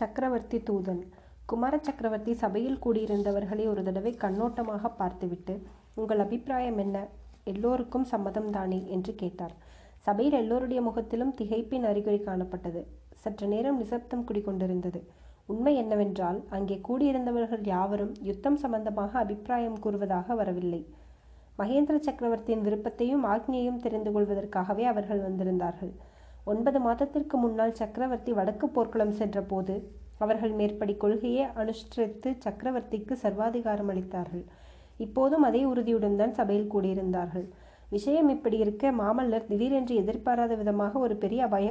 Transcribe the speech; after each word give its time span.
சக்கரவர்த்தி 0.00 0.58
தூதன். 0.68 1.00
குமார 1.50 1.74
சக்கரவர்த்தி 1.86 2.32
சபையில் 2.42 2.78
கூடியிருந்தவர்களை 2.84 3.64
ஒரு 3.72 3.82
தடவை 3.82 4.12
கண்ணோட்டமாக 4.20 4.90
பார்த்துவிட்டு 4.96 5.54
உங்கள் 5.94 6.22
அபிப்பிராயம் 6.24 6.78
என்ன? 6.78 6.96
எல்லோருக்கும் 7.44 8.06
சம்மதம் 8.12 8.50
தானே 8.50 8.80
என்று 8.96 9.12
கேட்டார். 9.14 9.54
சபையில் 10.06 10.36
எல்லோருடைய 10.42 10.80
முகத்திலும் 10.82 11.32
திகைப்பின் 11.38 11.86
அறிகுறி 11.90 12.20
காணப்பட்டது. 12.24 12.80
சற்று 13.22 13.46
நேரம் 13.46 13.78
நிசப்தம் 13.78 14.26
குடிகொண்டிருந்தது. 14.28 15.00
உண்மை 15.46 15.74
என்னவென்றால் 15.76 16.38
அங்கே 16.48 16.76
கூடியிருந்தவர்கள் 16.88 17.64
யாவரும் 17.64 18.14
யுத்தம் 18.28 18.56
சம்பந்தமாக 18.56 19.12
அபிப்பிராயம் 19.18 19.80
கூறுவதாக 19.80 20.34
வரவில்லை. 20.34 20.82
மகேந்திர 21.58 21.96
சக்கரவர்த்தியின் 21.98 22.64
விருப்பத்தையும் 22.66 23.24
ஆக்ஞையும் 23.24 23.82
தெரிந்து 23.86 24.12
கொள்வதற்காகவே 24.12 24.84
அவர்கள் 24.84 25.24
வந்திருந்தார்கள். 25.26 25.92
ஒன்பது 26.44 26.78
மாதத்திற்கு 26.80 27.36
முன்னால் 27.36 27.78
சக்கரவர்த்தி 27.80 28.32
வடக்கு 28.32 28.66
போர்க்குளம் 28.66 29.18
சென்றபோது 29.20 29.74
அவர்கள் 30.18 30.54
மேற்படி 30.60 30.94
கொள்கையை 30.96 31.44
அனுஷ்டித்து 31.60 32.30
சக்கரவர்த்திக்கு 32.44 33.14
சர்வாதிகாரம் 33.24 33.90
அளித்தார்கள். 33.92 34.44
இப்போதும் 34.98 35.44
அதே 35.48 35.62
உறுதியுடன் 35.64 36.16
தான் 36.16 36.34
சபையில் 36.38 36.72
கூடியிருந்தார்கள். 36.74 37.46
விஷயம் 37.90 38.28
இப்படி 38.28 38.56
இருக்க 38.58 38.92
மாமல்லர் 38.92 39.48
திடீரென்று 39.48 39.94
எதிர்பாராத 39.94 40.54
விதமாக 40.54 40.98
ஒரு 40.98 41.14
பெரிய 41.16 41.40
அபாய 41.48 41.68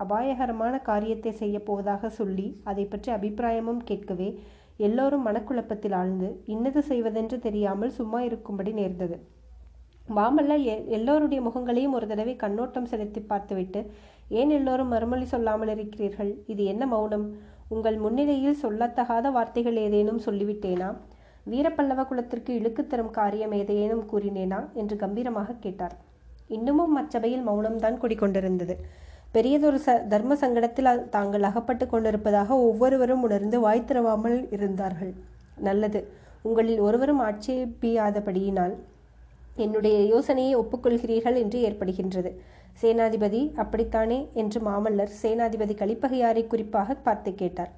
அபாயகரமான 0.00 0.74
காரியத்தை 0.82 1.32
செய்ய 1.32 1.56
போவதாக 1.60 2.08
சொல்லி 2.08 2.46
அதை 2.64 2.84
பற்றி 2.86 3.10
அபிப்பிராயமும் 3.10 3.82
கேட்கவே 3.84 4.28
எல்லோரும் 4.76 5.26
மனக்குழப்பத்தில் 5.28 5.96
ஆழ்ந்து 6.00 6.28
இன்னது 6.46 6.80
செய்வதென்று 6.82 7.38
தெரியாமல் 7.38 7.90
சும்மா 7.90 8.20
இருக்கும்படி 8.20 8.72
நேர்ந்தது. 8.72 9.16
மாமல்லர் 10.14 10.64
எல்லோருடைய 10.86 11.40
முகங்களையும் 11.42 11.94
ஒரு 11.94 12.06
தடவை 12.06 12.36
கண்ணோட்டம் 12.36 12.84
செலுத்தி 12.84 13.20
பார்த்துவிட்டு 13.20 13.90
ஏன் 14.28 14.50
எல்லோரும் 14.50 14.88
மறுமொழி 14.88 15.24
சொல்லாமல் 15.24 15.68
இருக்கிறீர்கள்? 15.68 16.30
இது 16.46 16.64
என்ன 16.64 16.86
மௌனம்? 16.86 17.26
உங்கள் 17.68 17.96
முன்னிலையில் 17.96 18.60
சொல்லத்தகாத 18.62 19.30
வார்த்தைகள் 19.30 19.76
ஏதேனும் 19.76 20.20
சொல்லிவிட்டேனா? 20.26 20.94
வீரப்பல்லவ 21.50 22.06
குலத்திற்கு 22.06 22.54
இழுக்கு 22.54 22.86
தரும் 22.86 23.10
காரியம் 23.10 23.52
ஏதேனும் 23.52 24.04
கூறினேனா? 24.12 24.72
என்று 24.74 24.96
கம்பீரமாக 24.96 25.52
கேட்டார். 25.60 25.94
இன்னமும் 26.48 26.94
அச்சபையில் 26.94 27.46
மௌனம்தான் 27.48 28.00
குடிக்கொண்டிருந்தது. 28.02 28.76
பெரியதொரு 29.32 29.78
ச 29.86 30.06
தர்ம 30.08 30.34
சங்கடத்தில் 30.34 31.08
தாங்கள் 31.08 31.42
அகப்பட்டு 31.42 31.86
கொண்டிருப்பதாக 31.86 32.58
ஒவ்வொருவரும் 32.58 33.22
உணர்ந்து 33.22 33.60
வாய் 33.60 33.88
திறவாமல் 33.88 34.48
இருந்தார்கள். 34.50 35.14
நல்லது. 35.56 36.08
உங்களில் 36.42 36.80
ஒருவரும் 36.80 37.20
ஆட்சேபியாதபடியினால் 37.20 38.76
என்னுடைய 39.56 39.98
யோசனையை 40.04 40.54
ஒப்புக்கொள்கிறீர்கள் 40.56 41.34
என்று 41.34 41.58
ஏற்படுகின்றது. 41.68 42.30
சேனாதிபதி 42.82 43.52
அப்படித்தானே? 43.56 44.28
என்று 44.34 44.60
மாமல்லர் 44.60 45.12
சேனாதிபதி 45.22 45.74
கலிப்பகையாரை 45.74 46.46
குறிப்பாக 46.46 46.94
பார்த்து 46.94 47.34
கேட்டார். 47.34 47.72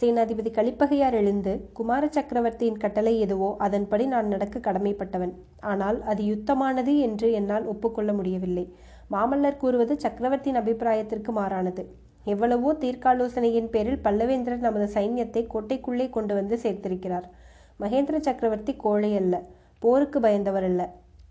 சேனாதிபதி 0.00 0.50
கலிப்பகையார் 0.50 1.12
எழுந்து 1.12 1.70
குமார 1.72 2.08
சக்கரவர்த்தியின் 2.08 2.76
கட்டளை 2.76 3.20
எதுவோ 3.20 3.54
அதன்படி 3.58 4.06
நான் 4.06 4.28
நடக்க 4.28 4.58
கடமைப்பட்டவன். 4.58 5.32
ஆனால் 5.60 6.02
அது 6.02 6.22
யுத்தமானது 6.22 6.98
என்று 6.98 7.32
என்னால் 7.32 7.64
ஒப்புக்கொள்ள 7.64 8.12
முடியவில்லை. 8.12 8.66
மாமல்லர் 9.10 9.56
கூறுவது 9.56 9.98
சக்கரவர்த்தியின் 9.98 10.60
அபிப்பிராயத்திற்கு 10.60 11.32
மாறானது. 11.32 11.84
எவ்வளவோ 12.24 12.72
தீர்க்காலோசனையின் 12.72 13.70
பேரில் 13.70 14.00
பல்லவேந்திரர் 14.04 14.66
நமது 14.66 14.86
சைன்யத்தை 14.94 15.42
கோட்டைக்குள்ளே 15.54 16.10
கொண்டு 16.10 16.34
வந்து 16.34 16.56
சேர்த்திருக்கிறார். 16.56 17.26
மகேந்திர 17.80 18.16
சக்கரவர்த்தி 18.20 18.76
கோழை 18.76 19.16
அல்ல 19.16 19.42
போருக்கு 19.78 20.20
பயந்தவர் 20.20 20.64
அல்ல. 20.64 20.82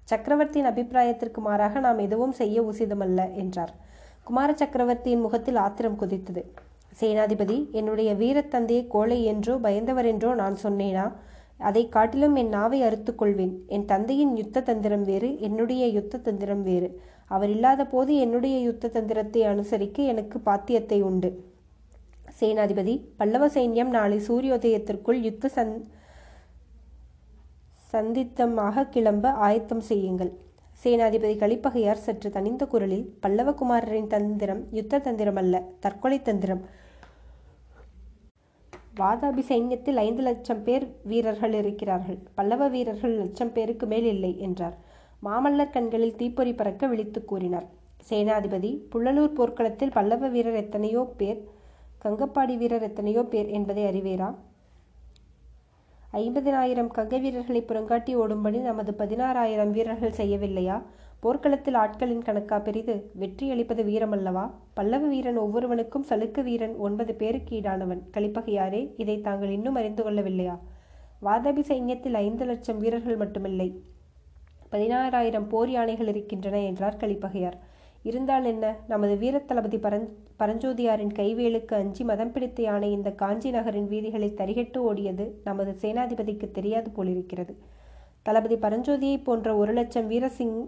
சக்கரவர்த்தியின் 0.08 0.70
அபிப்பிராயத்திற்கு 0.72 1.40
மாறாக 1.48 1.80
நாம் 1.80 2.00
எதுவும் 2.06 2.36
செய்ய 2.40 2.62
உசிதமல்ல 2.62 3.22
என்றார். 3.34 3.74
குமார 4.24 4.50
சக்கரவர்த்தியின் 4.54 5.24
முகத்தில் 5.26 5.60
ஆத்திரம் 5.66 6.00
குதித்தது. 6.00 6.42
சேனாதிபதி 7.00 7.58
என்னுடைய 7.72 8.10
வீரத்தந்தையை 8.14 8.84
கோழை 8.88 9.17
என்றோ 9.23 9.56
பயந்தவர் 9.66 10.06
என்றோ 10.06 10.30
நான் 10.34 10.56
சொன்னேனா? 10.64 11.06
அதை 11.60 11.84
காட்டிலும் 11.90 12.36
என் 12.36 12.52
நாவை 12.56 12.80
அறுத்துக்கொள்வேன் 12.84 13.54
என் 13.67 13.86
தந்தையின் 13.86 14.34
யுத்த 14.38 14.62
தந்திரம் 14.62 15.04
வேறு 15.04 15.30
என்னுடைய 15.40 15.84
யுத்த 15.88 16.22
தந்திரம் 16.28 16.64
வேறு. 16.64 16.90
அவர் 17.28 17.50
இல்லாத 17.50 17.82
போது 17.86 18.12
என்னுடைய 18.16 18.58
யுத்த 18.60 18.92
தந்திரத்தை 18.96 19.42
அனுசரிக்க 19.44 19.98
எனக்கு 20.06 20.40
பாத்தியத்தை 20.40 21.00
உண்டு. 21.02 21.30
சேனாதிபதி 22.40 22.94
பல்லவ 23.17 23.46
சைன்யம் 23.48 23.92
நாளை 23.98 24.17
சூரியோதயத்திற்குள் 24.28 25.20
யுத்த 25.28 25.50
சந் 25.56 25.73
சந்தித்தமாக 27.92 28.86
கிளம்ப 28.93 29.25
ஆயத்தம் 29.48 29.83
செய்யுங்கள். 29.89 30.31
சேனாதிபதி 30.81 31.36
கலிப்பகையார் 31.43 32.03
சற்று 32.05 32.30
தனிந்த 32.36 32.64
குரலில் 32.71 33.05
பல்லவகுமாரரின் 33.23 34.09
தந்திரம் 34.14 34.61
யுத்த 34.77 34.99
தந்திரம் 35.05 35.39
அல்ல 35.42 35.61
தற்கொலை 35.83 36.20
தந்திரம். 36.27 36.61
வாதாபி 38.99 39.43
சைன்யத்தில் 39.49 39.99
ஐந்து 40.03 40.23
லட்சம் 40.27 40.61
பேர் 40.67 40.86
வீரர்கள் 41.09 41.55
இருக்கிறார்கள். 41.61 42.20
பல்லவ 42.37 42.67
வீரர்கள் 42.75 43.15
லட்சம் 43.21 43.53
பேருக்கு 43.55 43.87
மேல் 43.92 44.08
இல்லை 44.14 44.31
என்றார். 44.48 44.75
மாமல்லர் 45.25 45.73
கண்களில் 45.75 46.17
தீப்பொறி 46.21 46.54
பறக்க 46.59 46.87
விழித்து 46.92 47.21
கூறினார். 47.31 47.67
சேனாதிபதி 48.09 48.71
புள்ளலூர் 48.92 49.37
போர்க்களத்தில் 49.37 49.95
பல்லவ 49.98 50.27
வீரர் 50.36 50.59
எத்தனையோ 50.64 51.02
பேர் 51.21 51.39
கங்கப்பாடி 52.04 52.55
வீரர் 52.61 52.86
எத்தனையோ 52.89 53.23
பேர் 53.33 53.49
என்பதை 53.58 53.83
அறிவேரா? 53.92 54.30
ஐம்பதினாயிரம் 56.14 56.92
கங்க 56.95 57.20
வீரர்களை 57.20 57.62
புறங்காட்டி 57.62 58.16
ஓடும்படி 58.16 58.62
நமது 58.62 58.95
பதினாறாயிரம் 58.98 59.72
வீரர்கள் 59.72 60.12
செய்யவில்லையா? 60.12 60.82
போர்க்களத்தில் 61.20 61.73
ஆட்களின் 61.73 62.22
கணக்கா 62.22 62.60
பெரிது. 62.60 63.12
வெற்றி 63.14 63.52
அளிப்பது 63.52 63.84
வீரமல்லவா? 63.84 64.52
பல்லவ 64.73 65.08
வீரன் 65.08 65.38
ஒவ்வொருவனுக்கும் 65.38 66.06
சலுக்கு 66.10 66.44
வீரன் 66.44 66.76
ஒன்பது 66.76 67.16
பேருக்கு 67.16 67.60
ஈடானவன். 67.60 68.02
கலிப்பகையாரே 68.14 68.94
இதை 68.98 69.22
தாங்கள் 69.22 69.50
இன்னும் 69.50 69.76
அறிந்து 69.76 70.04
கொள்ளவில்லையா? 70.04 70.60
வாதபி 71.22 71.64
சைன்யத்தில் 71.67 72.14
ஐந்து 72.14 72.46
லட்சம் 72.46 72.78
வீரர்கள் 72.78 73.17
மட்டுமில்லை. 73.17 73.80
பதினாறாயிரம் 74.72 75.50
போர் 75.50 75.70
யானைகள் 75.70 76.08
இருக்கின்றன 76.08 76.62
என்றார் 76.62 76.98
கலிப்பகையார் 76.98 77.58
இருந்தால் 78.10 78.45
என்ன? 78.45 78.66
நமது 78.88 79.14
வீரத்தளபதி 79.16 79.78
பரஞ் 79.78 80.08
பரஞ்சோதியாரின் 80.40 81.14
கைவேலுக்கு 81.20 81.73
அஞ்சி 81.73 82.04
மதம் 82.04 82.32
பிடித்த 82.32 82.62
யானை 82.62 82.90
இந்த 82.92 83.10
காஞ்சி 83.12 83.50
நகரின் 83.50 83.88
வீதிகளை 83.88 84.30
தரிகட்டு 84.38 84.80
ஓடியது 84.90 85.26
நமது 85.44 85.72
சேனாதிபதிக்கு 85.82 86.48
தெரியாது 86.52 86.90
போலிருக்கிறது. 86.92 87.54
தளபதி 88.23 88.56
பரஞ்சோதியை 88.56 89.17
போன்ற 89.23 89.56
ஒரு 89.56 89.73
லட்சம் 89.73 90.08
வீர 90.08 90.30
சிங் 90.30 90.60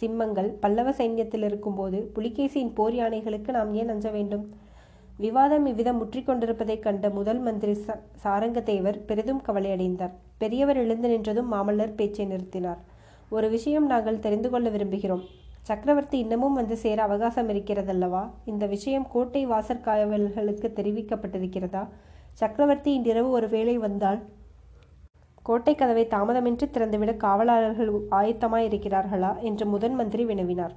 சிம்மங்கள் 0.00 0.50
பல்லவ 0.60 0.90
சைன்யத்தில் 0.90 1.44
இருக்கும்போது 1.44 1.98
புலிகேசியின் 2.14 2.74
போர் 2.74 2.94
யானைகளுக்கு 2.94 3.50
நாம் 3.50 3.72
ஏன் 3.74 3.88
அஞ்ச 3.88 4.10
வேண்டும்? 4.10 4.44
விவாதம் 5.18 5.66
இவ்விதம் 5.66 6.00
முற்றிக்கொண்டிருப்பதைக் 6.02 6.84
கண்ட 6.86 7.06
முதல் 7.10 7.40
மந்திரி 7.40 7.74
ச 7.86 7.96
சாரங்கதேவர் 8.24 8.98
பெரிதும் 9.04 9.42
கவலையடைந்தார். 9.48 10.14
பெரியவர் 10.38 10.76
எழுந்து 10.76 11.08
நின்றதும் 11.08 11.52
மாமல்லர் 11.52 11.94
பேச்சை 11.94 12.26
நிறுத்தினார். 12.26 12.80
ஒரு 13.28 13.48
விஷயம் 13.48 13.86
நாங்கள் 13.86 14.18
தெரிந்து 14.18 14.50
கொள்ள 14.50 14.68
விரும்புகிறோம். 14.70 15.24
சக்கரவர்த்தி 15.68 16.18
இன்னமும் 16.18 16.52
வந்து 16.52 16.76
சேர 16.76 17.02
அவகாசம் 17.02 17.48
இருக்கிறதல்லவா? 17.48 18.22
இந்த 18.44 18.66
விஷயம் 18.66 19.04
கோட்டை 19.08 19.42
வாசற்காவல்களுக்கு 19.46 20.68
தெரிவிக்கப்பட்டிருக்கிறதா? 20.78 21.82
சக்கரவர்த்தி 22.32 22.90
இன்றிரவு 22.92 23.30
ஒரு 23.30 23.48
வேளை 23.48 23.78
வந்தால் 23.78 24.20
கோட்டை 25.42 25.74
கதவை 25.74 26.04
தாமதமின்றி 26.06 26.66
திறந்துவிட 26.70 27.12
காவலாளர்கள் 27.16 27.92
ஆயத்தமாய் 28.10 28.66
இருக்கிறார்களா? 28.70 29.32
என்று 29.40 29.66
முதன் 29.66 29.94
மந்திரி 29.94 30.24
வினவினார். 30.24 30.74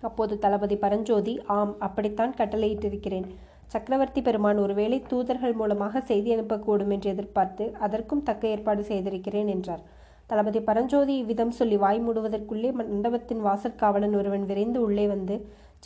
அப்போது 0.00 0.34
தளபதி 0.38 0.76
பரஞ்சோதி 0.76 1.40
ஆம் 1.46 1.74
அப்படித்தான் 1.78 2.36
கட்டளையிட்டிருக்கிறேன். 2.38 3.26
சக்கரவர்த்தி 3.66 4.20
பெருமான் 4.22 4.58
ஒருவேளை 4.58 5.02
தூதர்கள் 5.02 5.52
மூலமாக 5.52 6.00
செய்தி 6.00 6.30
அனுப்பக்கூடும் 6.36 6.90
என்று 6.90 7.10
எதிர்பார்த்து 7.10 7.64
அதற்கும் 7.78 8.22
தக்க 8.22 8.48
ஏற்பாடு 8.48 8.82
செய்திருக்கிறேன் 8.84 9.46
என்றார். 9.46 9.84
தளபதி 10.32 10.60
பரஞ்சோதி 10.66 11.14
இவ்விதம் 11.22 11.56
சொல்லி 11.56 11.76
வாய் 11.82 11.98
மூடுவதற்குள்ளே 12.04 12.68
மண்டபத்தின் 12.78 13.40
வாசற்காவலன் 13.46 14.14
ஒருவன் 14.20 14.44
விரைந்து 14.50 14.78
உள்ளே 14.86 15.04
வந்து 15.06 15.34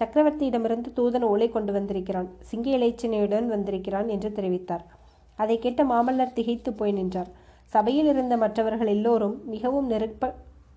சக்கரவர்த்தியிடமிருந்து 0.00 0.90
தூதன் 0.98 1.24
ஓலை 1.30 1.48
கொண்டு 1.48 1.72
வந்திருக்கிறான். 1.72 2.28
சிங்க 2.50 2.66
இலைச்சினையுடன் 2.78 3.46
வந்திருக்கிறான் 3.46 4.08
என்று 4.08 4.28
தெரிவித்தார். 4.38 4.84
அதை 5.38 5.56
கேட்ட 5.58 5.84
மாமல்லர் 5.84 6.36
திகைத்து 6.38 6.72
போய் 6.72 6.96
நின்றார். 6.98 7.30
சபையில் 7.72 8.10
இருந்த 8.12 8.34
மற்றவர்கள் 8.36 8.92
எல்லோரும் 8.96 9.36
மிகவும் 9.54 9.88
நெருப்ப 9.90 10.32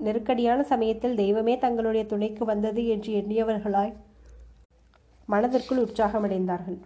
நெருக்கடியான 0.07 0.59
சமயத்தில் 0.63 1.15
தெய்வமே 1.15 1.55
தங்களுடைய 1.57 2.05
துணைக்கு 2.05 2.45
வந்தது 2.45 2.83
என்று 2.87 3.11
எண்ணியவர்களாய் 3.21 3.93
மனதிற்குள் 5.25 5.83
உற்சாகமடைந்தார்கள். 5.85 6.79